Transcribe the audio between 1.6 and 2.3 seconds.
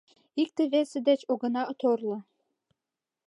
торло.